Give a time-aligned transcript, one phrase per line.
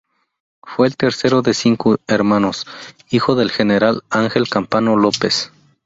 [0.63, 2.65] Fue el tercero de cinco hermanos,
[3.11, 5.51] hijo del general Ángel Campano López.